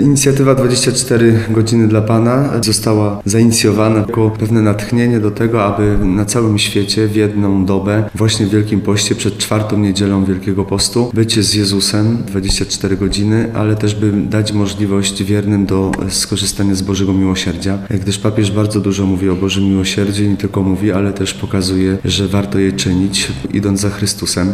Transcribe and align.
Inicjatywa 0.00 0.54
24 0.54 1.40
godziny 1.50 1.88
dla 1.88 2.00
Pana 2.00 2.62
została 2.64 3.22
zainicjowana 3.24 3.98
jako 3.98 4.30
pewne 4.30 4.62
natchnienie 4.62 5.20
do 5.20 5.30
tego, 5.30 5.64
aby 5.64 5.98
na 6.04 6.24
całym 6.24 6.58
świecie 6.58 7.06
w 7.06 7.16
jedną 7.16 7.64
dobę, 7.64 8.04
właśnie 8.14 8.46
w 8.46 8.50
Wielkim 8.50 8.80
Poście, 8.80 9.14
przed 9.14 9.38
czwartą 9.38 9.78
niedzielą 9.78 10.24
Wielkiego 10.24 10.64
Postu, 10.64 11.10
być 11.14 11.38
z 11.38 11.54
Jezusem 11.54 12.16
24 12.26 12.96
godziny, 12.96 13.50
ale 13.54 13.76
też 13.76 13.94
by 13.94 14.12
dać 14.12 14.52
możliwość 14.52 15.24
wiernym 15.24 15.66
do 15.66 15.92
skorzystania 16.08 16.74
z 16.74 16.82
Bożego 16.82 17.12
miłosierdzia, 17.12 17.78
gdyż 17.90 18.18
papież 18.18 18.50
bardzo 18.50 18.80
dużo 18.80 19.06
mówi 19.06 19.28
o 19.28 19.36
Bożym 19.36 19.64
miłosierdziu 19.64 20.24
i 20.24 20.28
nie 20.28 20.36
tylko 20.36 20.62
mówi, 20.62 20.92
ale 20.92 21.12
też 21.12 21.34
pokazuje, 21.34 21.98
że 22.04 22.28
warto 22.28 22.58
je 22.58 22.72
czynić, 22.72 23.28
idąc 23.52 23.80
za 23.80 23.90
Chrystusem. 23.90 24.48